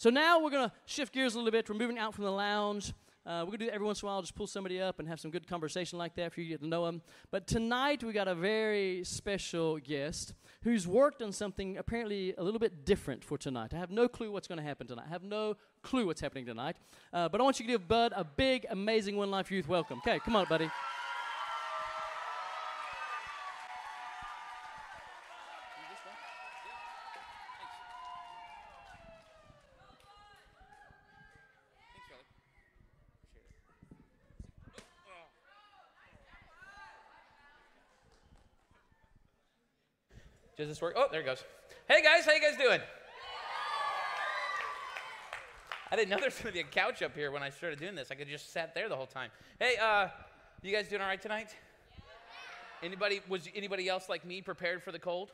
[0.00, 1.68] So now we're going to shift gears a little bit.
[1.68, 2.94] We're moving out from the lounge.
[3.26, 5.06] Uh, we're going to do every once in a while, just pull somebody up and
[5.06, 7.02] have some good conversation like that for you to get to know them.
[7.30, 10.32] But tonight we got a very special guest
[10.62, 13.74] who's worked on something apparently a little bit different for tonight.
[13.74, 15.04] I have no clue what's going to happen tonight.
[15.06, 16.76] I have no clue what's happening tonight.
[17.12, 19.98] Uh, but I want you to give Bud a big, amazing One Life Youth welcome.
[19.98, 20.70] Okay, come on, buddy.
[40.60, 40.92] Does this work?
[40.94, 41.42] Oh, there it goes.
[41.88, 42.80] Hey guys, how you guys doing?
[45.90, 48.10] I didn't know there's gonna be a couch up here when I started doing this.
[48.10, 49.30] I could just sat there the whole time.
[49.58, 50.08] Hey, uh,
[50.60, 51.56] you guys doing all right tonight?
[52.82, 55.32] Anybody was anybody else like me prepared for the cold?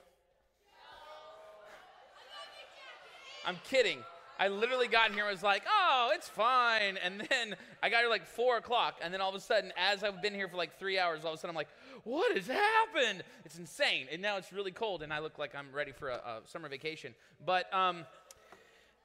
[3.44, 3.98] I'm kidding.
[4.38, 6.98] I literally got in here and was like, oh, it's fine.
[7.02, 8.96] And then I got here like four o'clock.
[9.02, 11.32] And then all of a sudden, as I've been here for like three hours, all
[11.32, 11.68] of a sudden I'm like,
[12.04, 13.24] what has happened?
[13.44, 14.06] It's insane.
[14.12, 16.68] And now it's really cold and I look like I'm ready for a, a summer
[16.68, 17.14] vacation.
[17.44, 18.04] But, um,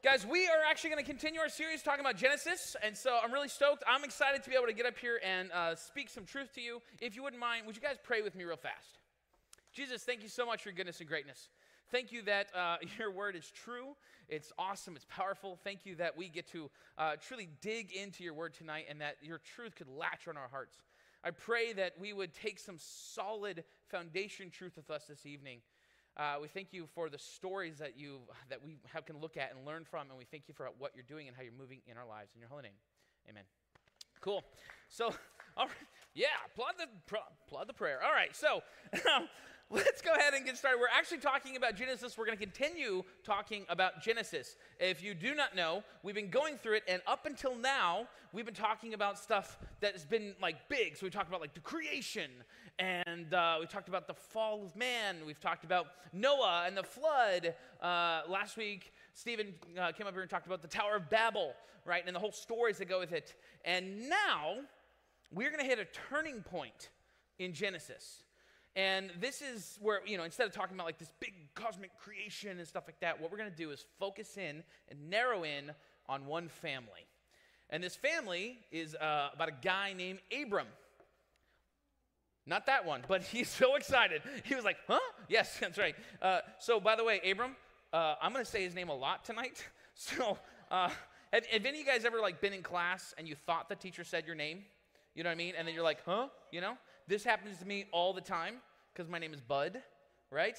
[0.04, 2.76] guys, we are actually going to continue our series talking about Genesis.
[2.84, 3.84] And so I'm really stoked.
[3.88, 6.62] I'm excited to be able to get up here and uh, speak some truth to
[6.62, 6.82] you.
[7.00, 8.98] If you wouldn't mind, would you guys pray with me real fast?
[9.74, 11.48] Jesus, thank you so much for your goodness and greatness.
[11.92, 13.96] Thank you that uh, your word is true.
[14.30, 14.96] It's awesome.
[14.96, 15.60] It's powerful.
[15.62, 19.18] Thank you that we get to uh, truly dig into your word tonight and that
[19.22, 20.78] your truth could latch on our hearts.
[21.24, 25.60] I pray that we would take some solid foundation truth with us this evening.
[26.18, 28.20] Uh, we thank you for the stories that you
[28.50, 30.92] that we have, can look at and learn from, and we thank you for what
[30.96, 32.32] you're doing and how you're moving in our lives.
[32.36, 32.72] In your holy name,
[33.30, 33.44] Amen.
[34.20, 34.44] Cool.
[34.90, 35.06] So,
[35.58, 35.76] all right,
[36.14, 36.88] yeah, applaud the
[37.46, 38.00] applaud the prayer.
[38.04, 38.62] All right, so.
[39.74, 40.80] let's go ahead and get started.
[40.82, 42.18] We're actually talking about Genesis.
[42.18, 44.58] We're going to continue talking about Genesis.
[44.82, 48.44] If you do not know, we've been going through it, and up until now, we've
[48.44, 50.98] been talking about stuff that has been like big.
[50.98, 52.30] So we talked about like the creation,
[52.80, 55.18] and uh, we talked about the fall of man.
[55.26, 57.54] We've talked about Noah and the flood.
[57.82, 61.54] Uh, last week, Stephen uh, came up here and talked about the Tower of Babel,
[61.86, 63.36] right, and the whole stories that go with it.
[63.64, 64.56] And now,
[65.34, 66.90] we're going to hit a turning point
[67.40, 68.24] in Genesis.
[68.76, 72.58] And this is where, you know, instead of talking about like this big cosmic creation
[72.58, 75.72] and stuff like that, what we're going to do is focus in and narrow in
[76.08, 77.06] on one family.
[77.70, 80.68] And this family is uh, about a guy named Abram.
[82.46, 84.22] Not that one, but he's so excited.
[84.44, 85.00] He was like, huh?
[85.28, 85.96] Yes, that's right.
[86.22, 87.56] Uh, so, by the way, Abram,
[87.92, 89.66] uh, I'm going to say his name a lot tonight.
[89.94, 90.38] So,
[90.72, 90.90] uh,
[91.34, 93.76] have, have any of you guys ever like been in class and you thought the
[93.76, 94.64] teacher said your name?
[95.14, 95.54] You know what I mean?
[95.56, 96.28] And then you're like, huh?
[96.50, 96.78] You know?
[97.12, 98.56] This happens to me all the time
[98.94, 99.82] because my name is Bud,
[100.32, 100.58] right?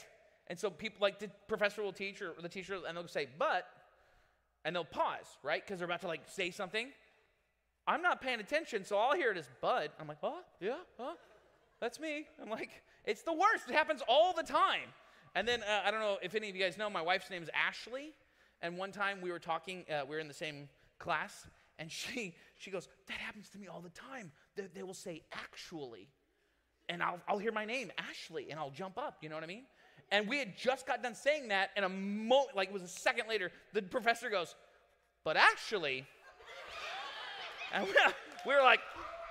[0.48, 3.66] And so people like the professor will teach or the teacher and they'll say, but,
[4.62, 5.64] and they'll pause, right?
[5.64, 6.88] Because they're about to like say something.
[7.86, 9.92] I'm not paying attention, so all I hear it is Bud.
[9.98, 11.14] I'm like, oh, yeah, huh?
[11.80, 12.26] That's me.
[12.42, 12.68] I'm like,
[13.06, 13.70] it's the worst.
[13.70, 14.90] It happens all the time.
[15.34, 17.42] And then uh, I don't know if any of you guys know, my wife's name
[17.42, 18.12] is Ashley.
[18.60, 21.46] And one time we were talking, uh, we were in the same class,
[21.78, 24.32] and she she goes, that happens to me all the time.
[24.54, 26.08] They, they will say actually
[26.92, 29.16] and I'll, I'll hear my name, Ashley, and I'll jump up.
[29.22, 29.64] You know what I mean?
[30.10, 32.88] And we had just got done saying that, and a moment, like it was a
[32.88, 34.54] second later, the professor goes,
[35.24, 36.04] but actually,
[37.72, 37.94] and we,
[38.46, 38.80] we were like,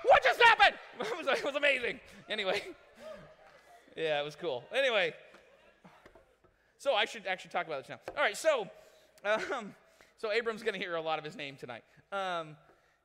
[0.02, 0.76] what just happened?
[1.00, 2.00] It was, it was amazing.
[2.28, 2.62] Anyway,
[3.96, 4.64] yeah, it was cool.
[4.74, 5.14] Anyway,
[6.78, 8.00] so I should actually talk about this now.
[8.16, 8.68] All right, so,
[9.24, 9.74] um,
[10.18, 11.82] so Abram's going to hear a lot of his name tonight.
[12.12, 12.56] Um,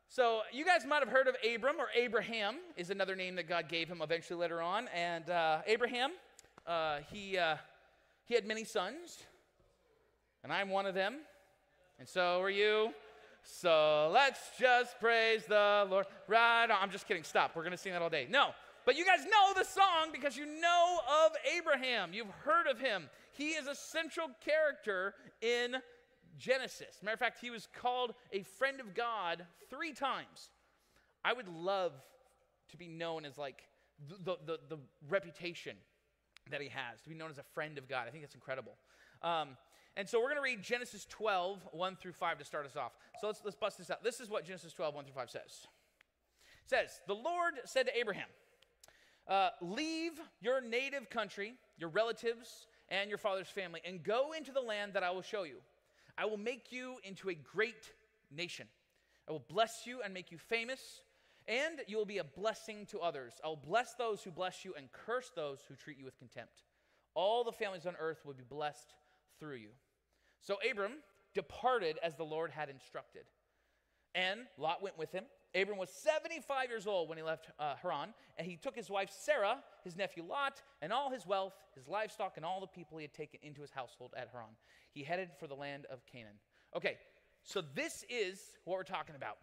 [0.10, 3.68] so, you guys might have heard of Abram, or Abraham is another name that God
[3.68, 4.88] gave him eventually later on.
[4.96, 6.12] And uh, Abraham,
[6.66, 7.58] uh, he, uh,
[8.26, 9.24] he had many sons,
[10.44, 11.18] and I'm one of them,
[12.00, 12.94] and so are you.
[13.44, 16.06] So, let's just praise the Lord.
[16.28, 16.78] Right on.
[16.82, 17.24] I'm just kidding.
[17.24, 17.56] Stop.
[17.56, 18.28] We're to sing that all day.
[18.30, 18.50] No.
[18.86, 22.12] But you guys know the song because you know of Abraham.
[22.14, 23.10] You've heard of him.
[23.34, 25.76] He is a central character in
[26.38, 27.00] Genesis.
[27.02, 30.50] Matter of fact, he was called a friend of God three times.
[31.24, 31.94] I would love
[32.70, 33.64] to be known as like
[34.24, 34.78] the, the, the,
[35.10, 35.76] reputation
[36.52, 38.08] that he has, to be known as a friend of God.
[38.08, 38.74] I think that's incredible.
[39.22, 39.58] Um,
[39.96, 42.92] and so we're going to read Genesis 12, 1 through 5 to start us off.
[43.20, 44.04] So let's, let's bust this out.
[44.04, 45.42] This is what Genesis 12, 1 through 5 says.
[46.64, 48.28] It says, The Lord said to Abraham,
[49.28, 54.62] uh, Leave your native country, your relatives, and your father's family, and go into the
[54.62, 55.58] land that I will show you.
[56.18, 57.92] I will make you into a great
[58.36, 58.68] nation.
[59.28, 61.02] I will bless you and make you famous,
[61.48, 63.34] and you will be a blessing to others.
[63.44, 66.64] I will bless those who bless you and curse those who treat you with contempt.
[67.14, 68.94] All the families on earth will be blessed
[69.40, 69.70] through you.
[70.42, 70.94] So Abram
[71.34, 73.24] departed as the Lord had instructed.
[74.16, 75.26] And Lot went with him.
[75.56, 79.10] Abram was 75 years old when he left uh, Haran, and he took his wife
[79.12, 83.04] Sarah, his nephew Lot, and all his wealth, his livestock, and all the people he
[83.04, 84.50] had taken into his household at Haran.
[84.92, 86.36] He headed for the land of Canaan.
[86.76, 86.98] Okay,
[87.44, 89.38] so this is what we're talking about.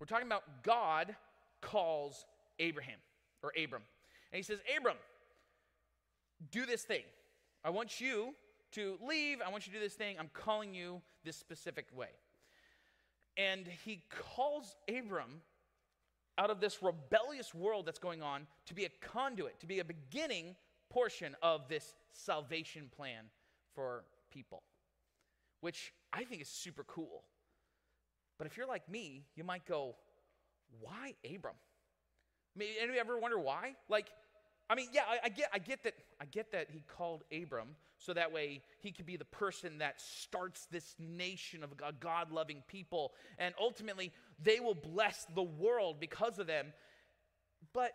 [0.00, 1.14] We're talking about God
[1.60, 2.26] calls
[2.58, 2.98] Abraham
[3.42, 3.82] or Abram.
[4.32, 4.96] And he says, Abram,
[6.50, 7.02] do this thing.
[7.64, 8.34] I want you
[8.72, 9.38] to leave.
[9.44, 10.16] I want you to do this thing.
[10.18, 12.08] I'm calling you this specific way.
[13.36, 15.40] And he calls Abram
[16.38, 19.84] out of this rebellious world that's going on to be a conduit, to be a
[19.84, 20.56] beginning
[20.90, 23.24] portion of this salvation plan
[23.74, 24.62] for people,
[25.60, 27.24] which I think is super cool.
[28.38, 29.96] But if you're like me, you might go,
[30.80, 31.54] why Abram?
[32.54, 33.74] I mean, anybody ever wonder why?
[33.88, 34.08] Like,
[34.68, 35.94] I mean, yeah, I, I, get, I get that.
[36.20, 37.68] I get that he called Abram
[38.04, 43.12] so that way he could be the person that starts this nation of God-loving people,
[43.38, 44.12] and ultimately
[44.42, 46.66] they will bless the world because of them.
[47.72, 47.92] But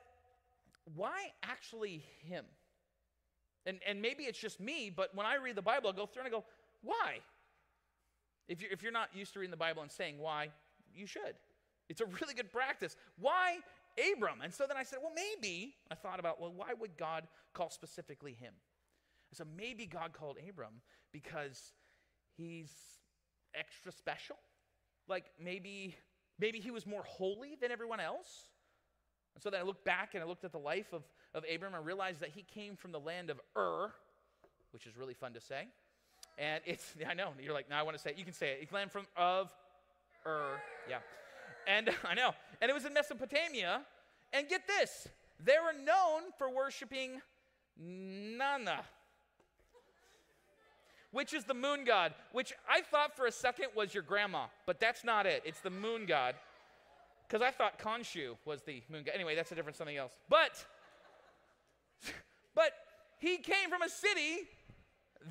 [0.96, 2.46] why actually him?
[3.66, 6.24] And and maybe it's just me, but when I read the Bible, I go through
[6.24, 6.46] and I go,
[6.82, 7.20] why?
[8.48, 10.50] If you're, if you're not used to reading the Bible and saying why,
[10.94, 11.36] you should.
[11.88, 12.96] It's a really good practice.
[13.20, 13.58] Why
[14.00, 14.42] Abram.
[14.44, 17.70] And so then I said, well, maybe I thought about, well, why would God call
[17.70, 18.54] specifically him?
[19.34, 20.81] So maybe God called Abram
[21.12, 21.74] because
[22.38, 22.72] he's
[23.56, 24.38] extra special.
[25.08, 25.96] Like maybe
[26.40, 28.50] maybe he was more holy than everyone else.
[29.36, 31.04] And so then I looked back and I looked at the life of,
[31.34, 33.92] of Abram and realized that he came from the land of Ur,
[34.72, 35.68] which is really fun to say.
[36.38, 38.18] And it's, I know, you're like, no, I want to say it.
[38.18, 38.68] You can say it.
[38.68, 39.54] He land from of
[40.25, 40.60] Ur.
[40.90, 40.98] Yeah.
[41.68, 42.32] And I know.
[42.62, 43.82] And it was in Mesopotamia.
[44.34, 45.08] And get this
[45.44, 47.22] they were known for worshiping
[47.78, 48.82] Nana,
[51.12, 54.80] which is the moon god, which I thought for a second was your grandma, but
[54.80, 55.42] that's not it.
[55.46, 56.36] It's the moon god.
[57.28, 59.14] Because I thought Khonshu was the moon god.
[59.16, 60.12] Anyway, that's a different something else.
[60.30, 60.66] But,
[62.56, 62.72] but
[63.20, 64.48] he came from a city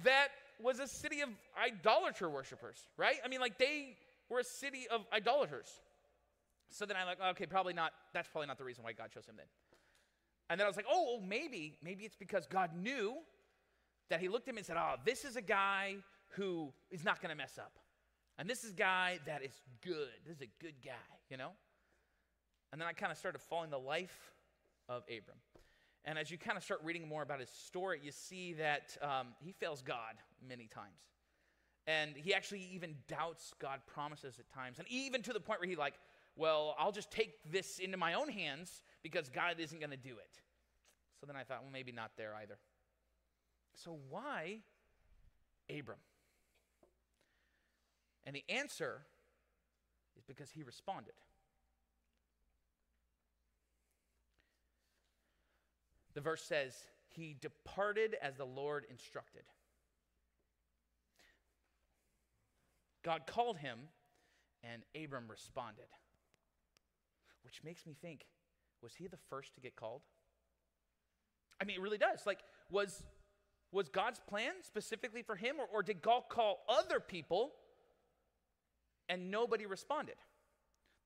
[0.04, 0.28] that
[0.60, 1.28] was a city of
[1.60, 3.16] idolater worshippers, right?
[3.24, 3.96] I mean, like they
[4.28, 5.68] were a city of idolaters.
[6.70, 7.92] So then I'm like, okay, probably not.
[8.12, 9.46] That's probably not the reason why God chose him then.
[10.50, 13.16] And then I was like, oh, maybe, maybe it's because God knew
[14.10, 15.96] that He looked at him and said, oh, this is a guy
[16.32, 17.78] who is not going to mess up.
[18.38, 20.08] And this is a guy that is good.
[20.26, 20.92] This is a good guy,
[21.30, 21.50] you know?
[22.72, 24.32] And then I kind of started following the life
[24.88, 25.38] of Abram.
[26.04, 29.28] And as you kind of start reading more about his story, you see that um,
[29.40, 30.14] he fails God
[30.46, 31.00] many times.
[31.86, 34.78] And he actually even doubts God promises at times.
[34.78, 35.94] And even to the point where he like
[36.38, 40.12] well, I'll just take this into my own hands because God isn't going to do
[40.12, 40.40] it.
[41.20, 42.56] So then I thought, well, maybe not there either.
[43.84, 44.58] So why
[45.70, 45.98] Abram?
[48.24, 49.02] And the answer
[50.16, 51.14] is because he responded.
[56.14, 56.74] The verse says,
[57.08, 59.44] He departed as the Lord instructed.
[63.04, 63.78] God called him,
[64.64, 65.86] and Abram responded.
[67.44, 68.26] Which makes me think,
[68.82, 70.02] was he the first to get called?
[71.60, 72.26] I mean, it really does.
[72.26, 72.40] Like,
[72.70, 73.02] was,
[73.72, 77.52] was God's plan specifically for him, or, or did God call other people
[79.08, 80.16] and nobody responded?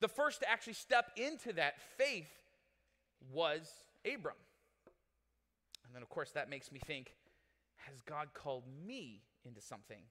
[0.01, 2.31] The first to actually step into that faith
[3.33, 3.69] was
[4.05, 4.37] Abram.
[5.85, 7.15] And then, of course, that makes me think
[7.87, 10.03] has God called me into something?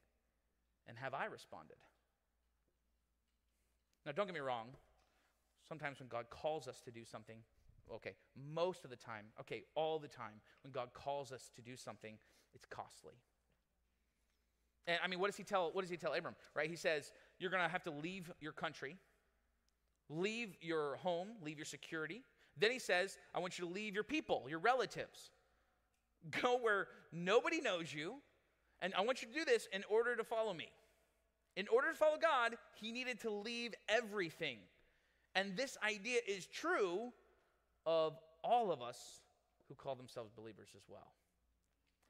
[0.88, 1.78] And have I responded?
[4.06, 4.68] Now, don't get me wrong,
[5.68, 7.38] sometimes when God calls us to do something,
[7.94, 8.16] okay,
[8.54, 12.18] most of the time, okay, all the time, when God calls us to do something,
[12.54, 13.16] it's costly.
[14.88, 16.70] And I mean, what does he tell, what does he tell Abram, right?
[16.70, 18.98] He says, you're going to have to leave your country,
[20.10, 22.24] leave your home, leave your security.
[22.58, 25.32] Then he says, I want you to leave your people, your relatives.
[26.42, 28.16] Go where nobody knows you,
[28.82, 30.70] and I want you to do this in order to follow me.
[31.56, 34.58] In order to follow God, he needed to leave everything.
[35.36, 37.12] And this idea is true
[37.86, 39.22] of all of us
[39.68, 41.14] who call themselves believers as well.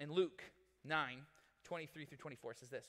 [0.01, 0.43] In Luke
[0.84, 1.20] 9
[1.63, 2.86] 23 through 24, says this.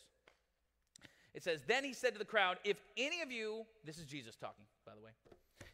[1.34, 4.34] It says, Then he said to the crowd, If any of you, this is Jesus
[4.34, 5.10] talking, by the way,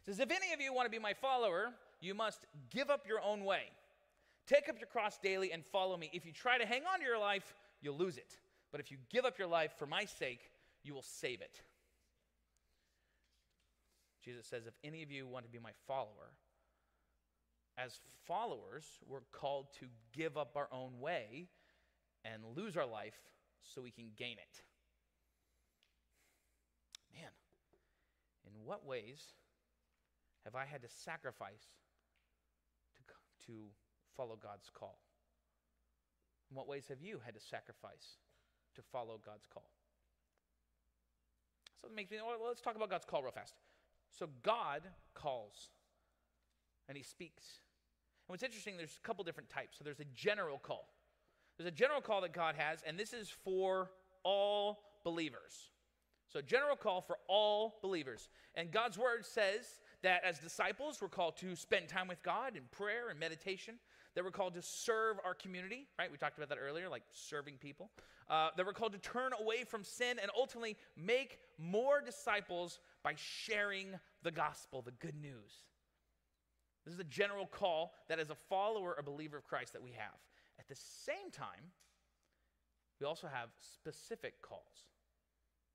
[0.05, 1.69] says, If any of you want to be my follower,
[2.01, 3.63] you must give up your own way.
[4.47, 6.09] Take up your cross daily and follow me.
[6.13, 8.37] If you try to hang on to your life, you'll lose it.
[8.71, 10.51] But if you give up your life for my sake,
[10.83, 11.61] you will save it.
[14.23, 16.33] Jesus says, If any of you want to be my follower,
[17.83, 21.47] as followers, we're called to give up our own way
[22.25, 23.15] and lose our life
[23.61, 24.61] so we can gain it.
[27.13, 27.31] Man,
[28.45, 29.23] in what ways
[30.43, 31.77] have I had to sacrifice
[32.97, 33.53] to, to
[34.15, 34.99] follow God's call?
[36.51, 38.17] In what ways have you had to sacrifice
[38.75, 39.69] to follow God's call?
[41.81, 43.53] So it makes me, well, let's talk about God's call real fast.
[44.11, 44.81] So God
[45.13, 45.69] calls
[46.89, 47.61] and he speaks.
[48.29, 49.79] What's interesting, there's a couple different types.
[49.79, 50.87] So there's a general call.
[51.57, 53.89] There's a general call that God has, and this is for
[54.23, 55.71] all believers.
[56.31, 58.29] So, general call for all believers.
[58.53, 62.61] And God's word says that as disciples, we're called to spend time with God in
[62.69, 63.75] prayer and meditation.
[64.13, 66.11] That we're called to serve our community, right?
[66.11, 67.89] We talked about that earlier, like serving people.
[68.29, 73.13] Uh, that we're called to turn away from sin and ultimately make more disciples by
[73.17, 73.87] sharing
[74.21, 75.65] the gospel, the good news.
[76.85, 79.91] This is a general call that as a follower, a believer of Christ, that we
[79.91, 80.15] have.
[80.59, 81.71] At the same time,
[82.99, 84.87] we also have specific calls.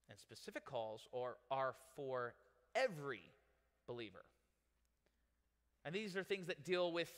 [0.09, 2.35] And specific calls are, are for
[2.75, 3.23] every
[3.87, 4.25] believer.
[5.85, 7.11] And these are things that deal with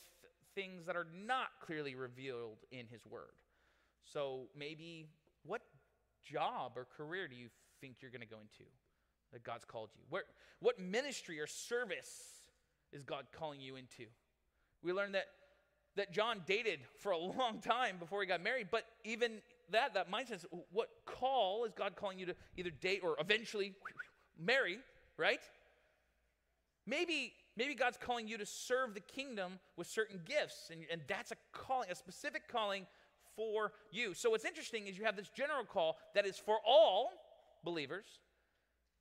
[0.55, 3.35] things that are not clearly revealed in His Word.
[4.05, 5.07] So maybe
[5.45, 5.61] what
[6.23, 7.47] job or career do you
[7.81, 8.69] think you're going to go into
[9.31, 10.01] that God's called you?
[10.09, 10.23] Where,
[10.59, 12.36] what ministry or service
[12.91, 14.05] is God calling you into?
[14.83, 15.25] We learned that,
[15.95, 19.41] that John dated for a long time before he got married, but even
[19.71, 23.73] that, that mindset, what call is God calling you to either date or eventually
[24.39, 24.79] marry,
[25.17, 25.41] right?
[26.85, 31.31] Maybe, maybe God's calling you to serve the kingdom with certain gifts, and, and that's
[31.31, 32.85] a calling, a specific calling
[33.35, 34.13] for you.
[34.13, 37.09] So what's interesting is you have this general call that is for all
[37.63, 38.05] believers,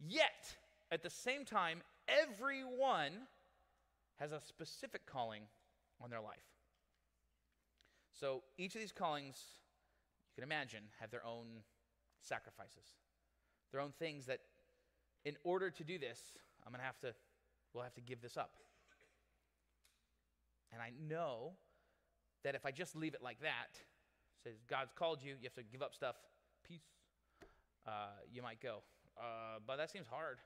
[0.01, 0.57] yet
[0.91, 3.13] at the same time, everyone
[4.19, 5.43] has a specific calling
[6.01, 6.37] on their life.
[8.19, 9.37] So each of these callings,
[10.31, 11.47] you can imagine, have their own
[12.23, 12.97] sacrifices,
[13.73, 14.41] their own things that,
[15.25, 16.21] in order to do this,
[16.65, 17.15] I'm going to have to,
[17.73, 18.53] we'll have to give this up.
[20.73, 21.53] And I know
[22.43, 23.79] that if I just leave it like that,
[24.43, 26.17] says God's called you, you have to give up stuff,
[26.67, 26.87] peace,
[27.87, 28.79] uh, you might go,
[29.19, 30.39] uh, but that seems hard.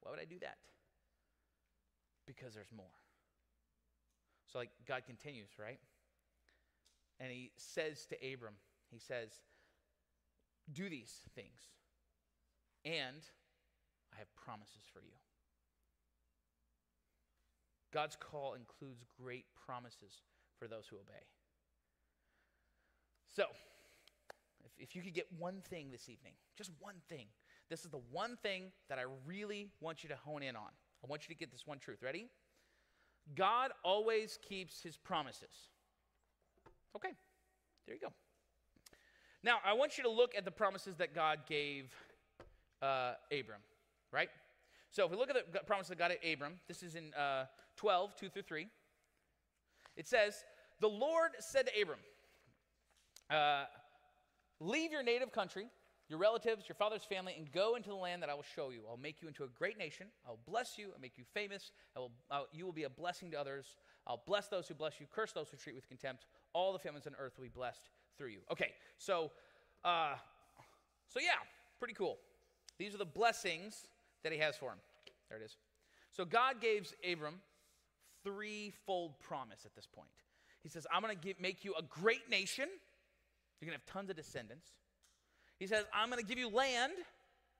[0.00, 0.58] Why would I do that?
[2.26, 2.86] Because there's more.
[4.50, 5.78] So, like, God continues, right?
[7.18, 8.54] And he says to Abram,
[8.90, 9.30] he says,
[10.72, 11.60] Do these things,
[12.84, 13.22] and
[14.14, 15.16] I have promises for you.
[17.92, 20.22] God's call includes great promises
[20.58, 21.24] for those who obey.
[23.34, 23.44] So,
[24.64, 27.26] if, if you could get one thing this evening, just one thing,
[27.68, 30.70] this is the one thing that I really want you to hone in on.
[31.04, 31.98] I want you to get this one truth.
[32.02, 32.28] Ready?
[33.34, 35.70] God always keeps his promises.
[36.94, 37.10] Okay,
[37.86, 38.12] there you go.
[39.42, 41.92] Now, I want you to look at the promises that God gave
[42.82, 43.60] uh, Abram,
[44.12, 44.28] right?
[44.90, 47.44] So, if we look at the promise that God gave Abram, this is in uh,
[47.76, 48.66] 12, 2 through 3.
[49.96, 50.44] It says,
[50.80, 51.98] The Lord said to Abram,
[53.30, 53.64] uh,
[54.60, 55.66] Leave your native country
[56.08, 58.82] your relatives, your father's family, and go into the land that I will show you.
[58.88, 60.06] I'll make you into a great nation.
[60.26, 60.90] I will bless you.
[60.94, 61.72] I'll make you famous.
[61.96, 63.76] I will, I'll, you will be a blessing to others.
[64.06, 66.26] I'll bless those who bless you, curse those who treat with contempt.
[66.52, 68.38] All the families on earth will be blessed through you.
[68.52, 69.32] Okay, so,
[69.84, 70.14] uh,
[71.08, 71.42] so yeah,
[71.78, 72.18] pretty cool.
[72.78, 73.88] These are the blessings
[74.22, 74.78] that he has for him.
[75.28, 75.56] There it is.
[76.12, 77.40] So God gives Abram
[78.22, 80.08] threefold promise at this point.
[80.62, 82.68] He says, I'm going to make you a great nation.
[83.60, 84.68] You're going to have tons of descendants.
[85.58, 86.92] He says, I'm going to give you land,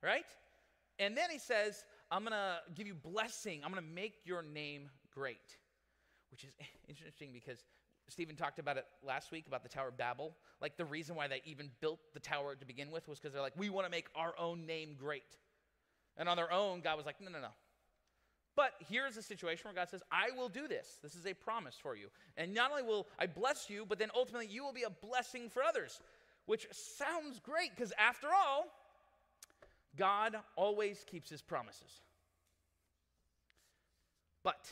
[0.02, 0.26] right?
[0.98, 3.62] And then he says, I'm going to give you blessing.
[3.64, 5.56] I'm going to make your name great,
[6.30, 6.54] which is
[6.88, 7.64] interesting because
[8.08, 10.34] Stephen talked about it last week about the Tower of Babel.
[10.60, 13.42] Like the reason why they even built the tower to begin with was because they're
[13.42, 15.36] like, we want to make our own name great.
[16.16, 17.48] And on their own, God was like, no, no, no.
[18.54, 20.98] But here's a situation where God says, I will do this.
[21.02, 22.06] This is a promise for you.
[22.38, 25.50] And not only will I bless you, but then ultimately you will be a blessing
[25.50, 26.00] for others
[26.46, 28.66] which sounds great because after all,
[29.96, 32.00] God always keeps his promises.
[34.42, 34.70] But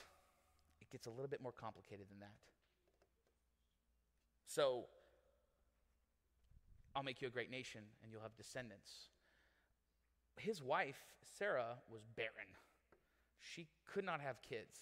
[0.80, 2.34] it gets a little bit more complicated than that.
[4.46, 4.84] So,
[6.94, 9.08] I'll make you a great nation and you'll have descendants.
[10.36, 10.98] His wife,
[11.38, 12.30] Sarah, was barren.
[13.40, 14.78] She could not have kids.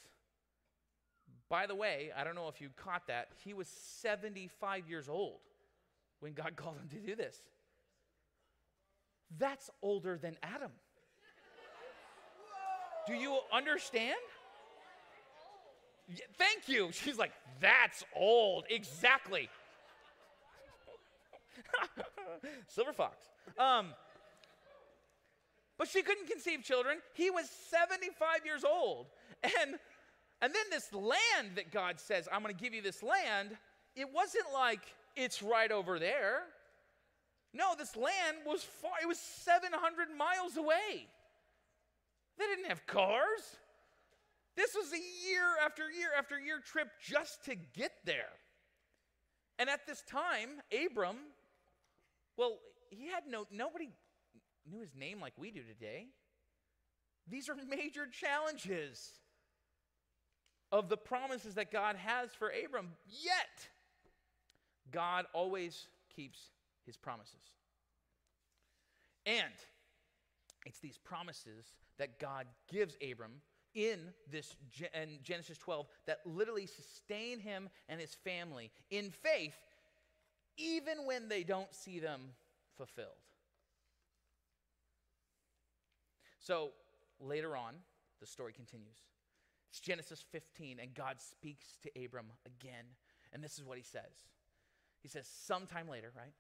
[1.49, 5.41] By the way, I don't know if you caught that, he was 75 years old
[6.23, 7.37] when God called him to do this.
[9.39, 10.71] That's older than Adam.
[13.07, 14.15] Do you understand?
[16.39, 16.91] Thank you.
[16.93, 18.65] She's like, that's old.
[18.71, 19.49] Exactly.
[22.69, 23.17] Silver Fox.
[23.59, 23.89] Um,
[25.77, 26.99] but she couldn't conceive children.
[27.15, 29.07] He was 75 years old.
[29.43, 29.75] And
[30.43, 33.57] and then this land that God says, I'm going to give you this land,
[33.95, 34.81] it wasn't like
[35.17, 36.43] it's right over there.
[37.55, 41.07] No, this land was far, it was 700 miles away.
[42.39, 43.57] They didn't have cars.
[44.57, 48.33] This was a year after year after year trip just to get there.
[49.59, 51.17] And at this time, Abram,
[52.37, 52.59] well,
[52.91, 53.91] he had no, nobody
[54.71, 56.07] knew his name like we do today.
[57.29, 59.13] These are major challenges
[60.71, 62.89] of the promises that God has for Abram.
[63.07, 63.69] Yet,
[64.93, 66.39] God always keeps
[66.87, 67.41] his promises.
[69.27, 69.53] And
[70.67, 73.33] it's these promises that God gives Abram
[73.75, 73.99] in
[74.31, 74.55] this
[74.95, 79.55] in Genesis 12 that literally sustain him and his family in faith
[80.59, 82.21] even when they don't see them
[82.77, 83.09] fulfilled.
[86.39, 86.71] So
[87.21, 87.75] later on,
[88.21, 88.99] the story continues.
[89.71, 92.85] It's Genesis 15, and God speaks to Abram again.
[93.33, 94.27] And this is what he says
[95.03, 96.33] He says, Sometime later, right?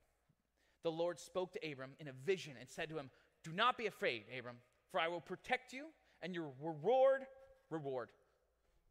[0.82, 3.10] The Lord spoke to Abram in a vision and said to him,
[3.44, 4.56] Do not be afraid, Abram,
[4.90, 5.86] for I will protect you,
[6.22, 7.22] and your reward,
[7.70, 8.10] reward,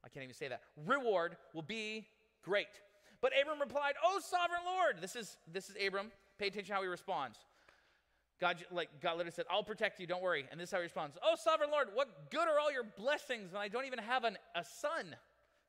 [0.04, 2.08] I can't even say that, reward will be
[2.44, 2.68] great.
[3.22, 4.96] But Abram replied, Oh, sovereign Lord.
[5.00, 6.12] This is, this is Abram.
[6.40, 7.38] Pay attention how he responds.
[8.40, 10.46] God, like God literally said, I'll protect you, don't worry.
[10.50, 13.54] And this is how he responds Oh, sovereign Lord, what good are all your blessings
[13.54, 15.16] when I don't even have an, a son?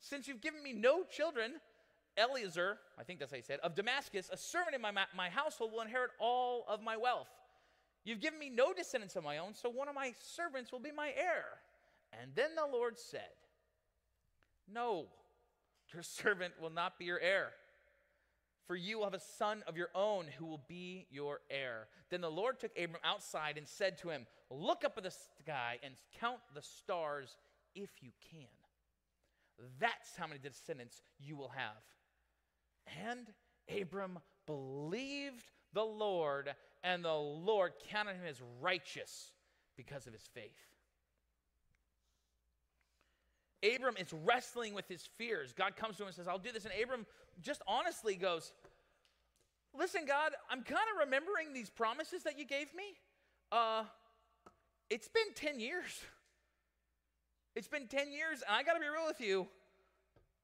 [0.01, 1.53] Since you've given me no children,
[2.19, 5.73] Eliezer, I think that's how he said, of Damascus, a servant in my, my household
[5.73, 7.29] will inherit all of my wealth.
[8.05, 10.91] You've given me no descendants of my own, so one of my servants will be
[10.93, 11.45] my heir.
[12.21, 13.21] And then the Lord said,
[14.73, 15.07] No,
[15.93, 17.51] your servant will not be your heir
[18.67, 21.89] for you will have a son of your own who will be your heir.
[22.11, 25.79] Then the Lord took Abram outside and said to him, Look up at the sky
[25.83, 27.37] and count the stars
[27.75, 28.49] if you can.
[29.79, 31.83] That's how many descendants you will have.
[33.09, 33.27] And
[33.81, 39.33] Abram believed the Lord, and the Lord counted him as righteous
[39.77, 40.51] because of his faith.
[43.75, 45.53] Abram is wrestling with his fears.
[45.53, 46.65] God comes to him and says, I'll do this.
[46.65, 47.07] And Abram
[47.41, 48.53] just honestly goes,
[49.75, 52.85] Listen, God, I'm kind of remembering these promises that you gave me.
[53.51, 53.85] Uh,
[54.91, 56.03] it's been 10 years.
[57.57, 59.47] It's been 10 years, and I got to be real with you.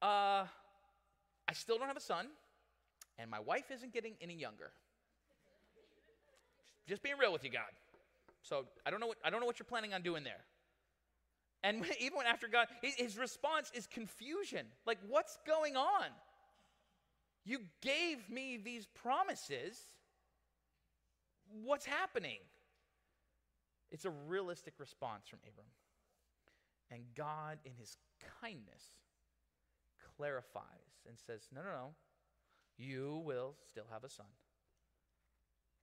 [0.01, 0.45] Uh,
[1.49, 2.27] I still don't have a son,
[3.17, 4.69] and my wife isn't getting any younger.
[6.87, 7.71] Just being real with you, God.
[8.43, 10.41] So I don't know what I don't know what you're planning on doing there.
[11.63, 14.67] And even when after God, his response is confusion.
[14.85, 16.05] Like, what's going on?
[17.45, 19.75] You gave me these promises.
[21.63, 22.37] What's happening?
[23.91, 25.65] It's a realistic response from Abram.
[26.91, 27.97] And God, in his
[28.39, 28.83] kindness,
[30.15, 31.87] clarifies and says, No, no, no.
[32.77, 34.27] You will still have a son.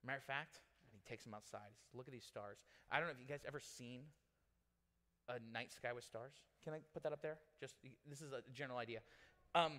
[0.05, 1.69] Matter of fact, and he takes him outside.
[1.69, 2.57] He says, Look at these stars.
[2.91, 4.01] I don't know if you guys ever seen
[5.29, 6.33] a night sky with stars.
[6.63, 7.37] Can I put that up there?
[7.59, 7.75] Just
[8.09, 8.99] this is a general idea.
[9.55, 9.73] Um,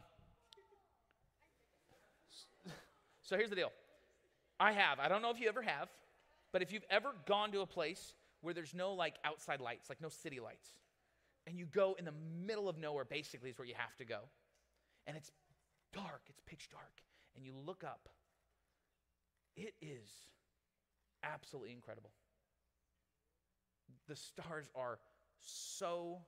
[3.22, 3.72] so here's the deal.
[4.60, 4.98] I have.
[4.98, 5.88] I don't know if you ever have,
[6.52, 10.00] but if you've ever gone to a place where there's no like outside lights, like
[10.00, 10.68] no city lights,
[11.46, 12.14] and you go in the
[12.46, 14.20] middle of nowhere, basically is where you have to go,
[15.06, 15.30] and it's
[15.92, 17.02] dark, it's pitch dark,
[17.36, 18.08] and you look up,
[19.56, 20.08] it is
[21.22, 22.10] absolutely incredible.
[24.06, 24.98] The stars are
[25.40, 26.20] so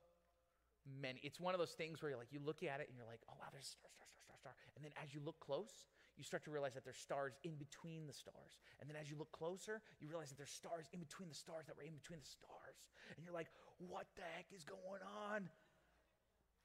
[1.01, 1.19] many.
[1.23, 3.21] It's one of those things where you're like, you look at it and you're like,
[3.29, 4.53] oh wow, there's a star, star, star, star, star.
[4.75, 5.85] And then as you look close,
[6.17, 8.59] you start to realize that there's stars in between the stars.
[8.79, 11.65] And then as you look closer, you realize that there's stars in between the stars
[11.67, 12.77] that were in between the stars.
[13.15, 15.49] And you're like, what the heck is going on?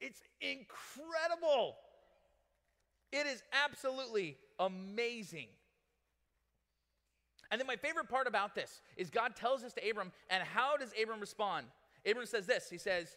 [0.00, 1.76] It's incredible.
[3.16, 5.46] It is absolutely amazing.
[7.50, 10.76] And then my favorite part about this is God tells this to Abram, and how
[10.76, 11.66] does Abram respond?
[12.08, 13.16] Abram says this He says,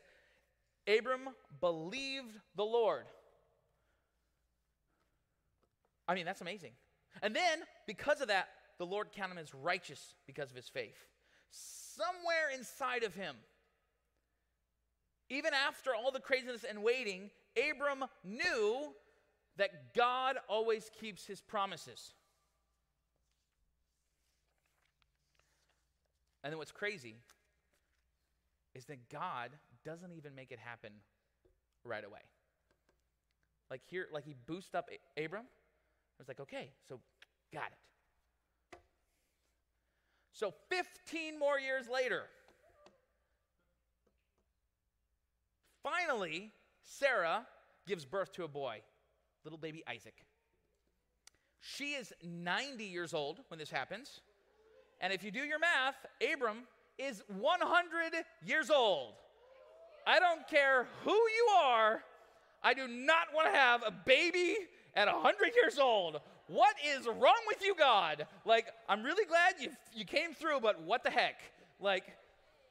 [0.87, 3.05] Abram believed the Lord.
[6.07, 6.71] I mean, that's amazing.
[7.21, 10.97] And then, because of that, the Lord counted him as righteous because of his faith.
[11.51, 13.35] Somewhere inside of him,
[15.29, 17.29] even after all the craziness and waiting,
[17.69, 18.93] Abram knew
[19.59, 22.13] that God always keeps his promises.
[26.43, 27.17] And then what's crazy
[28.73, 29.49] is that God
[29.83, 30.91] doesn't even make it happen
[31.83, 32.21] right away.
[33.69, 35.43] Like here, like he boosts up Abram.
[35.43, 37.01] I was like, okay, so
[37.53, 38.77] got it.
[40.31, 42.23] So 15 more years later,
[45.83, 47.45] finally, Sarah
[47.85, 48.81] gives birth to a boy
[49.43, 50.15] little baby Isaac.
[51.61, 54.21] She is 90 years old when this happens.
[55.01, 55.95] And if you do your math,
[56.33, 56.59] Abram
[56.97, 58.13] is 100
[58.45, 59.13] years old.
[60.05, 62.03] I don't care who you are,
[62.63, 64.55] I do not want to have a baby
[64.95, 66.19] at 100 years old.
[66.47, 68.25] What is wrong with you, God?
[68.43, 71.35] Like, I'm really glad you, you came through, but what the heck?
[71.79, 72.03] Like,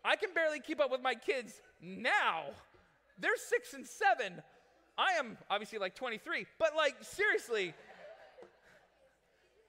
[0.05, 2.45] I can barely keep up with my kids now.
[3.19, 4.43] They're six and seven.
[4.99, 7.73] I am obviously like 23, but like, seriously,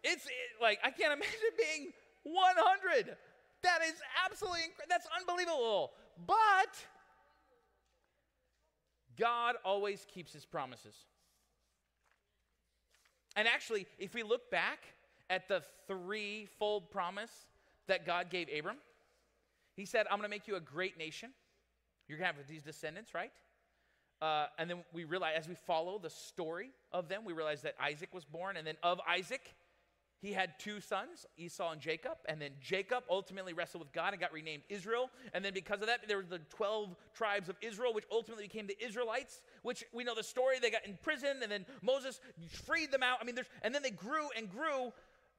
[0.03, 3.15] it's it, like, I can't imagine being 100.
[3.61, 3.93] That is
[4.25, 5.91] absolutely, inc- that's unbelievable.
[6.25, 6.75] But
[9.17, 10.95] God always keeps his promises.
[13.35, 14.79] And actually, if we look back
[15.29, 17.31] at the threefold promise
[17.87, 18.77] that God gave Abram,
[19.75, 21.29] he said, I'm going to make you a great nation.
[22.07, 23.31] You're going to have these descendants, right?
[24.21, 27.75] Uh, and then we realize, as we follow the story of them, we realize that
[27.82, 29.55] Isaac was born, and then of Isaac,
[30.21, 34.19] he had two sons, Esau and Jacob, and then Jacob ultimately wrestled with God and
[34.19, 35.10] got renamed Israel.
[35.34, 38.67] And then because of that, there were the 12 tribes of Israel, which ultimately became
[38.67, 40.60] the Israelites, which we know the story.
[40.60, 42.19] They got in prison, and then Moses
[42.65, 43.19] freed them out.
[43.21, 44.91] I mean, there's, and then they grew and grew.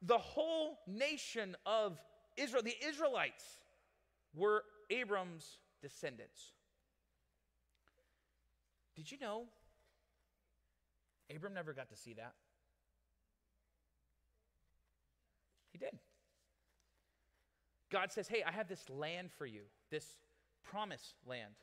[0.02, 1.98] The whole nation of
[2.38, 3.44] Israel, the Israelites,
[4.34, 6.52] were Abram's descendants.
[8.96, 9.44] Did you know
[11.34, 12.34] Abram never got to see that?
[15.72, 15.98] He did.
[17.90, 20.06] God says, Hey, I have this land for you, this
[20.62, 21.54] promised land.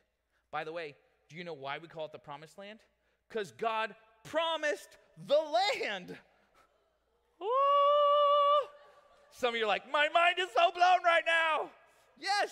[0.52, 0.96] By the way,
[1.30, 2.80] do you know why we call it the promised land?
[3.28, 4.90] Because God promised
[5.28, 5.40] the
[5.84, 6.16] land.
[7.42, 7.48] Ooh.
[9.32, 11.70] Some of you are like, My mind is so blown right now.
[12.20, 12.52] Yes,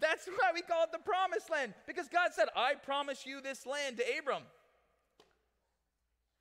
[0.00, 1.74] that's why we call it the promised land.
[1.86, 4.42] Because God said, I promise you this land to Abram.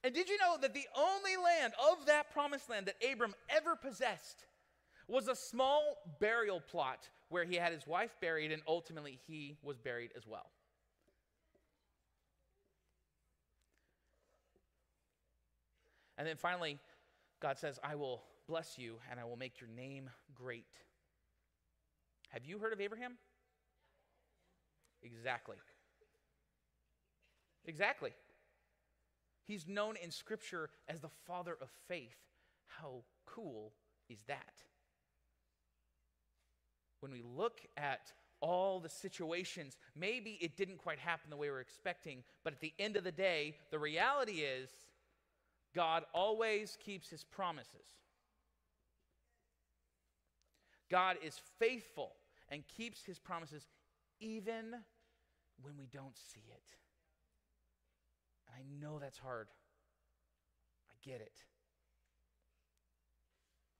[0.03, 3.75] And did you know that the only land of that promised land that Abram ever
[3.75, 4.45] possessed
[5.07, 9.77] was a small burial plot where he had his wife buried and ultimately he was
[9.77, 10.51] buried as well?
[16.17, 16.79] And then finally,
[17.41, 20.65] God says, I will bless you and I will make your name great.
[22.29, 23.17] Have you heard of Abraham?
[25.07, 25.55] Exactly.
[27.65, 28.11] Exactly.
[29.45, 32.17] He's known in Scripture as the father of faith.
[32.65, 33.71] How cool
[34.09, 34.63] is that?
[36.99, 41.55] When we look at all the situations, maybe it didn't quite happen the way we
[41.55, 44.69] are expecting, but at the end of the day, the reality is
[45.73, 47.87] God always keeps his promises.
[50.89, 52.11] God is faithful
[52.49, 53.67] and keeps his promises
[54.19, 54.75] even
[55.61, 56.63] when we don't see it.
[58.47, 59.47] And I know that's hard.
[60.89, 61.43] I get it.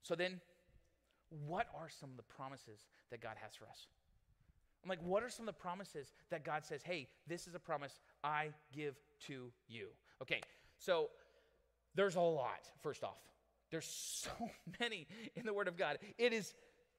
[0.04, 0.40] So then,
[1.30, 3.88] what are some of the promises that God has for us?
[4.84, 7.60] I'm like, what are some of the promises that God says, hey, this is a
[7.60, 8.96] promise I give
[9.28, 9.88] to you?
[10.22, 10.42] Okay,
[10.78, 11.10] so
[11.96, 13.18] there's a lot, first off.
[13.70, 13.86] There's
[14.24, 15.98] so many in the Word of God.
[16.18, 16.54] It is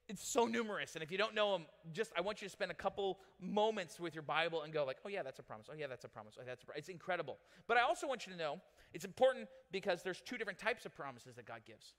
[0.09, 2.71] it's so numerous and if you don't know them just i want you to spend
[2.71, 5.67] a couple moments with your bible and go like oh yeah that's a promise.
[5.71, 6.33] Oh yeah that's a promise.
[6.39, 6.75] Oh that's a pro-.
[6.75, 7.37] it's incredible.
[7.67, 8.59] But i also want you to know
[8.93, 11.93] it's important because there's two different types of promises that god gives.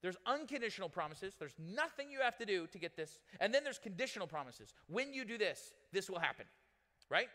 [0.00, 3.78] There's unconditional promises there's nothing you have to do to get this and then there's
[3.78, 4.72] conditional promises.
[4.86, 6.46] When you do this this will happen
[7.10, 7.28] right?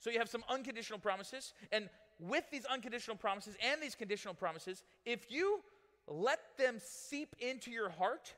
[0.00, 4.82] So you have some unconditional promises and with these unconditional promises and these conditional promises
[5.04, 5.60] if you
[6.06, 8.34] let them seep into your heart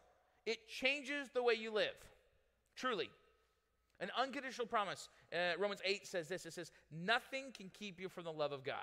[0.47, 1.97] it changes the way you live.
[2.77, 3.11] Truly.
[4.01, 5.09] An unconditional promise.
[5.33, 8.65] Uh, Romans 8 says this it says, Nothing can keep you from the love of
[8.65, 8.77] God.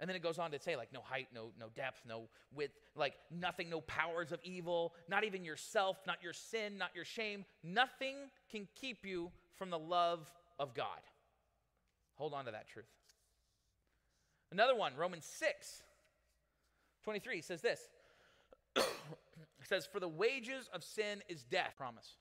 [0.00, 2.72] And then it goes on to say, like, no height, no, no depth, no width,
[2.94, 7.44] like nothing, no powers of evil, not even yourself, not your sin, not your shame.
[7.64, 8.16] Nothing
[8.48, 11.00] can keep you from the love of God.
[12.14, 12.86] Hold on to that truth.
[14.52, 15.82] Another one, Romans 6
[17.04, 17.88] 23 says this
[19.66, 21.74] says, For the wages of sin is death.
[21.76, 22.16] Promise.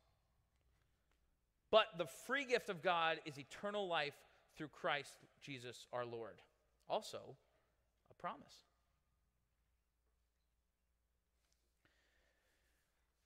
[1.69, 4.15] But the free gift of God is eternal life
[4.55, 6.41] through Christ Jesus our Lord.
[6.89, 7.35] Also,
[8.09, 8.63] a promise.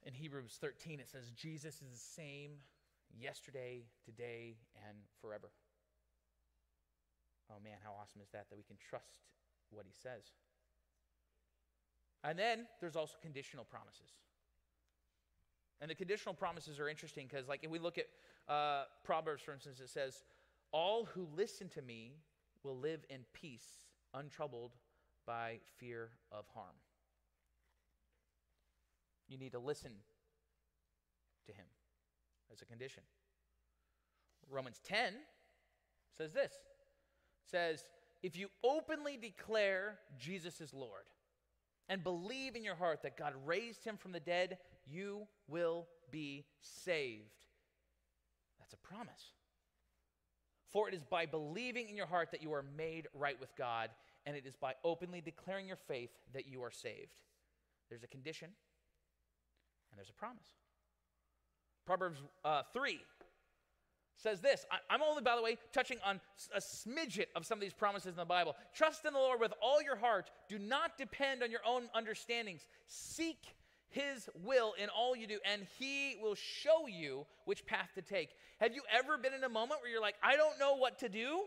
[0.04, 2.52] In Hebrews 13, it says, Jesus is the same
[3.20, 4.56] yesterday, today,
[4.88, 5.52] and forever.
[7.52, 9.20] Oh man, how awesome is that that we can trust
[9.70, 10.32] what he says?
[12.24, 14.12] And then there's also conditional promises.
[15.80, 18.06] And the conditional promises are interesting because, like, if we look at
[18.48, 20.24] uh, Proverbs, for instance, it says,
[20.72, 22.14] All who listen to me
[22.64, 23.66] will live in peace,
[24.14, 24.72] untroubled
[25.26, 26.76] by fear of harm.
[29.28, 29.92] You need to listen
[31.48, 31.66] to him
[32.52, 33.04] as a condition.
[34.50, 35.14] Romans 10
[36.18, 36.54] says this
[37.46, 37.86] says,
[38.24, 41.04] if you openly declare Jesus is Lord
[41.90, 46.46] and believe in your heart that God raised him from the dead, you will be
[46.62, 47.34] saved.
[48.60, 49.34] That's a promise.
[50.70, 53.90] For it is by believing in your heart that you are made right with God,
[54.26, 57.20] and it is by openly declaring your faith that you are saved.
[57.90, 58.48] There's a condition,
[59.92, 60.48] and there's a promise.
[61.86, 63.00] Proverbs uh, 3
[64.18, 64.66] says this.
[64.90, 66.20] I, am only, by the way, touching on
[66.56, 68.56] a smidget of some of these promises in the Bible.
[68.76, 70.30] Trust in the Lord with all your heart.
[70.48, 72.66] Do not depend on your own understandings.
[72.88, 73.38] Seek
[73.90, 78.30] his will in all you do, and he will show you which path to take.
[78.60, 81.10] Have you ever been in a moment where you're like, I don't know what to
[81.10, 81.42] do?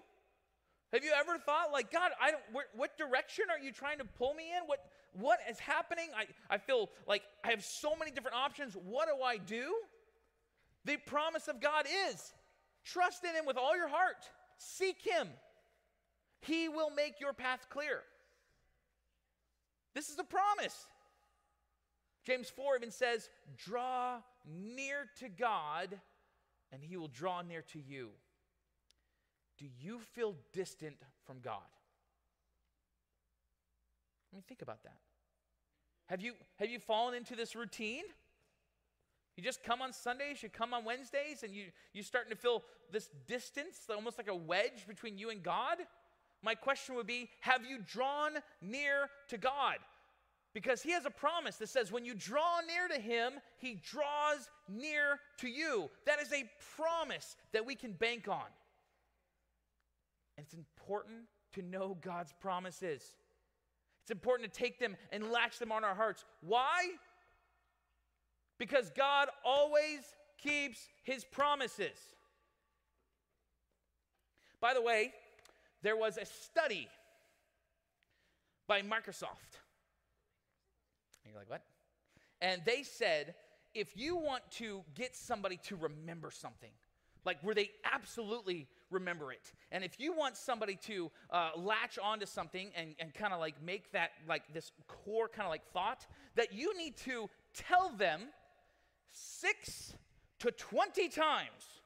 [0.93, 2.43] Have you ever thought, like, God, I don't,
[2.75, 4.63] what direction are you trying to pull me in?
[4.67, 4.79] What,
[5.13, 6.09] what is happening?
[6.17, 8.75] I, I feel like I have so many different options.
[8.75, 9.75] What do I do?
[10.85, 12.33] The promise of God is
[12.85, 15.29] trust in Him with all your heart, seek Him.
[16.41, 18.03] He will make your path clear.
[19.95, 20.87] This is a promise.
[22.25, 25.99] James 4 even says, Draw near to God,
[26.73, 28.11] and He will draw near to you.
[29.59, 31.63] Do you feel distant from God?
[34.33, 34.99] I mean, think about that.
[36.07, 38.03] Have you, have you fallen into this routine?
[39.37, 42.63] You just come on Sundays, you come on Wednesdays, and you, you're starting to feel
[42.93, 45.79] this distance, almost like a wedge between you and God?
[46.43, 49.77] My question would be Have you drawn near to God?
[50.53, 54.49] Because He has a promise that says, when you draw near to Him, He draws
[54.69, 55.91] near to you.
[56.07, 58.47] That is a promise that we can bank on.
[60.37, 63.03] And it's important to know God's promises.
[64.03, 66.25] It's important to take them and latch them on our hearts.
[66.41, 66.91] Why?
[68.59, 70.01] Because God always
[70.39, 71.97] keeps his promises.
[74.61, 75.13] By the way,
[75.83, 76.89] there was a study
[78.67, 79.59] by Microsoft.
[81.23, 81.63] And you're like, what?
[82.41, 83.35] And they said
[83.75, 86.71] if you want to get somebody to remember something,
[87.25, 89.53] like where they absolutely remember it.
[89.73, 93.63] And if you want somebody to uh, latch onto something and, and kind of like
[93.63, 98.21] make that like this core kind of like thought, that you need to tell them
[99.15, 99.95] six
[100.41, 101.81] to 20 times.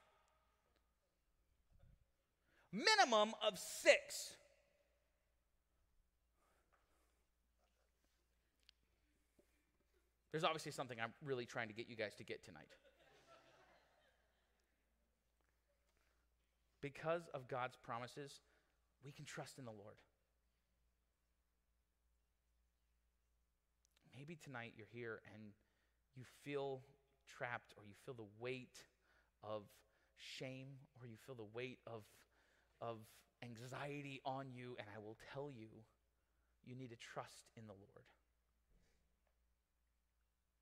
[2.72, 4.34] Minimum of six.
[10.32, 12.66] There's obviously something I'm really trying to get you guys to get tonight.
[16.80, 18.40] because of God's promises,
[19.04, 19.96] we can trust in the Lord.
[24.16, 25.52] Maybe tonight you're here and
[26.16, 26.80] you feel
[27.28, 28.82] trapped or you feel the weight
[29.42, 29.62] of
[30.16, 30.68] shame
[31.00, 32.02] or you feel the weight of,
[32.80, 32.96] of
[33.42, 35.68] anxiety on you, and I will tell you,
[36.64, 38.04] you need to trust in the Lord.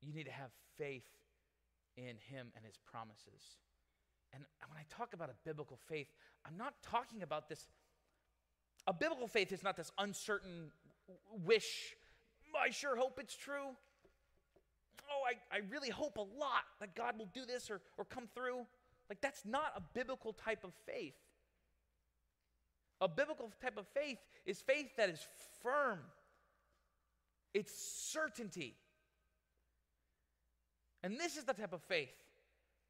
[0.01, 1.07] You need to have faith
[1.97, 3.57] in Him and His promises.
[4.33, 6.07] And when I talk about a biblical faith,
[6.45, 7.67] I'm not talking about this.
[8.85, 10.71] A biblical faith is not this uncertain
[11.45, 11.95] wish,
[12.59, 13.75] I sure hope it's true.
[15.09, 18.27] Oh, I, I really hope a lot that God will do this or, or come
[18.33, 18.65] through.
[19.09, 21.15] Like, that's not a biblical type of faith.
[22.99, 25.25] A biblical type of faith is faith that is
[25.61, 25.99] firm,
[27.53, 28.75] it's certainty.
[31.03, 32.11] And this is the type of faith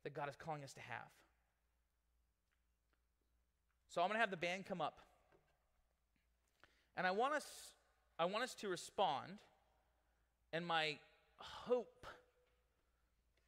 [0.03, 1.07] that God is calling us to have.
[3.89, 4.99] So I'm going to have the band come up.
[6.95, 7.45] And I want us
[8.19, 9.37] I want us to respond
[10.51, 10.97] and my
[11.39, 12.05] hope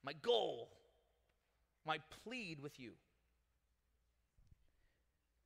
[0.04, 0.70] my goal
[1.86, 2.92] my plead with you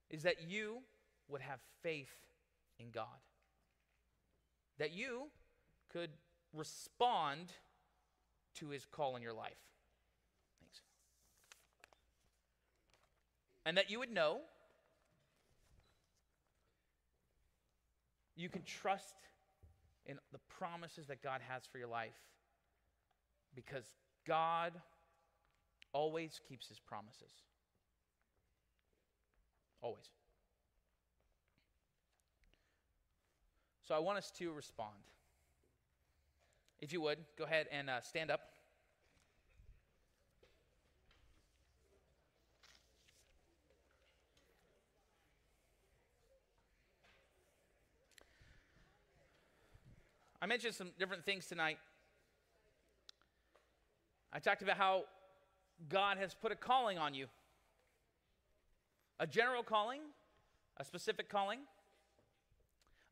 [0.10, 0.80] is that you
[1.28, 2.14] would have faith
[2.80, 3.06] in God.
[4.78, 5.30] That you
[5.92, 6.10] could
[6.54, 7.54] respond
[8.56, 9.58] to his call in your life.
[10.60, 10.82] Thanks.
[13.66, 14.42] And that you would know
[18.36, 19.16] You can trust
[20.06, 22.20] in the promises that God has for your life
[23.56, 23.86] because
[24.28, 24.74] God
[25.94, 27.32] always keeps his promises.
[29.82, 30.10] Always.
[33.88, 34.96] So I want us to respond.
[36.80, 38.42] If you would, go ahead and uh, stand up.
[50.44, 51.78] I mentioned some different things tonight.
[54.34, 55.04] I talked about how
[55.88, 57.28] God has put a calling on you
[59.22, 60.02] a general calling,
[60.76, 61.60] a specific calling.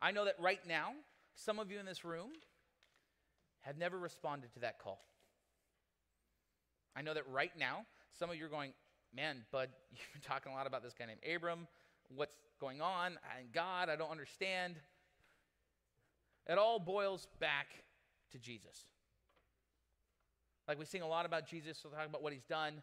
[0.02, 0.92] I know that right now,
[1.34, 2.32] some of you in this room
[3.62, 5.00] have never responded to that call.
[6.98, 8.74] I know that right now, some of you are going,
[9.16, 11.66] Man, Bud, you've been talking a lot about this guy named Abram.
[12.14, 13.18] What's going on?
[13.38, 14.76] And God, I don't understand.
[16.52, 17.68] It all boils back
[18.32, 18.86] to Jesus.
[20.68, 22.82] Like we sing a lot about Jesus, so talk about what he's done.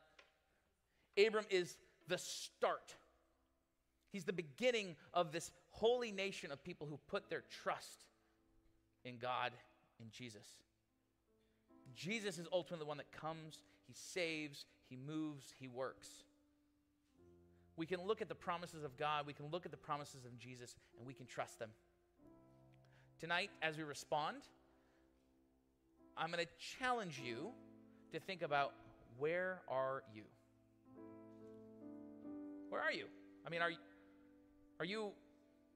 [1.18, 1.76] Abram is
[2.06, 2.94] the start.
[4.10, 8.06] He's the beginning of this holy nation of people who put their trust
[9.04, 9.52] in God,
[10.00, 10.46] in Jesus.
[11.94, 16.08] Jesus is ultimately the one that comes, he saves, he moves, he works.
[17.76, 20.38] We can look at the promises of God, we can look at the promises of
[20.38, 21.68] Jesus, and we can trust them.
[23.20, 24.36] Tonight, as we respond,
[26.16, 27.48] I'm going to challenge you
[28.12, 28.74] to think about
[29.18, 30.22] where are you?
[32.68, 33.06] Where are you?
[33.44, 33.78] I mean, are you,
[34.78, 35.10] are you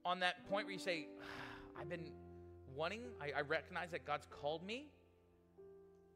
[0.05, 2.13] on that point where you say, ah, I've been
[2.77, 4.87] wanting, I, I recognize that God's called me,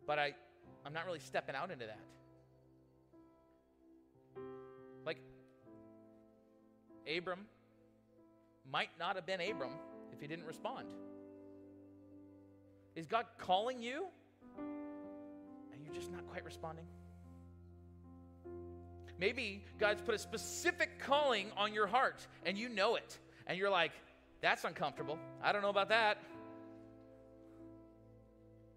[0.07, 0.33] but I,
[0.85, 2.01] I'm not really stepping out into that?
[5.05, 5.19] Like,
[7.17, 7.47] Abram
[8.71, 9.73] might not have been Abram
[10.12, 10.87] if he didn't respond.
[12.97, 14.07] Is God calling you
[14.59, 16.87] and you're just not quite responding?
[19.19, 23.19] Maybe God's put a specific calling on your heart and you know it.
[23.47, 23.93] And you're like,
[24.41, 25.19] that's uncomfortable.
[25.43, 26.19] I don't know about that.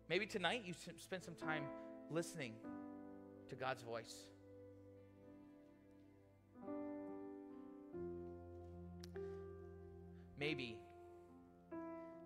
[0.10, 1.64] Maybe tonight you spend some time
[2.12, 2.54] listening
[3.50, 4.16] to God's voice.
[10.40, 10.78] Maybe,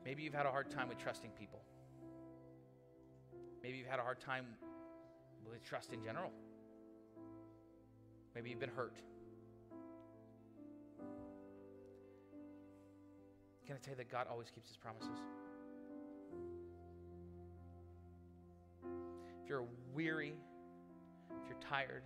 [0.06, 1.62] maybe you've had a hard time with trusting people.
[3.64, 4.46] Maybe you've had a hard time
[5.50, 6.32] with trust in general.
[8.36, 8.98] Maybe you've been hurt.
[13.66, 15.18] Can I tell you that God always keeps his promises?
[19.42, 20.34] If you're weary,
[21.42, 22.04] if you're tired,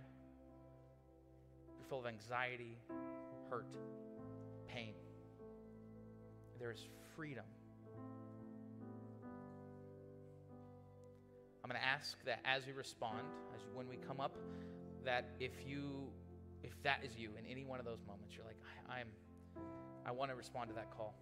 [1.68, 2.78] if you're full of anxiety,
[3.50, 3.74] hurt,
[4.68, 4.94] pain,
[6.60, 7.44] there is freedom.
[11.68, 13.18] I'm going to ask that as we respond,
[13.54, 14.34] as when we come up,
[15.04, 16.08] that if you,
[16.64, 18.56] if that is you in any one of those moments, you're like,
[18.88, 19.08] I, I'm,
[20.06, 21.14] I want to respond to that call.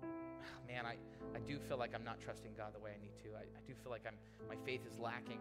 [0.66, 0.96] Man, I,
[1.36, 3.36] I do feel like I'm not trusting God the way I need to.
[3.36, 4.14] I, I do feel like I'm,
[4.48, 5.40] my faith is lacking.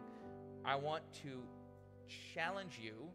[0.65, 1.41] I want to
[2.33, 3.07] challenge you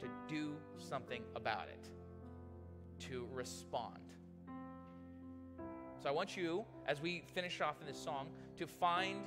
[0.00, 1.90] to do something about it,
[3.10, 4.14] to respond.
[6.02, 9.26] So I want you, as we finish off in this song, to find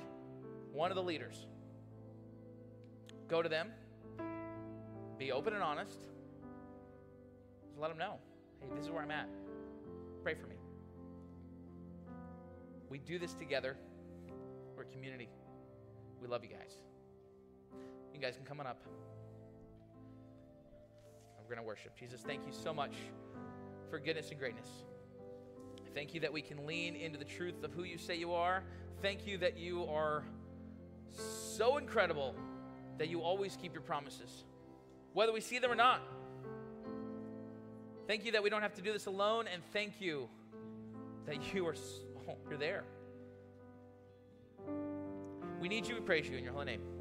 [0.72, 1.46] one of the leaders.
[3.28, 3.68] Go to them,
[5.18, 5.98] be open and honest.
[7.66, 8.14] Just let them know
[8.60, 9.28] hey, this is where I'm at.
[10.22, 10.56] Pray for me.
[12.88, 13.76] We do this together.
[14.76, 15.28] We're a community.
[16.20, 16.76] We love you guys.
[18.14, 18.82] You guys can come on up.
[21.38, 21.96] We're going to worship.
[21.98, 22.92] Jesus, thank you so much
[23.88, 24.68] for goodness and greatness.
[25.94, 28.62] Thank you that we can lean into the truth of who you say you are.
[29.02, 30.24] Thank you that you are
[31.12, 32.34] so incredible
[32.98, 34.44] that you always keep your promises,
[35.12, 36.02] whether we see them or not.
[38.06, 40.28] Thank you that we don't have to do this alone, and thank you
[41.26, 41.74] that you are
[42.28, 42.84] oh, you're there.
[45.60, 45.94] We need you.
[45.94, 46.99] We praise you in your holy name.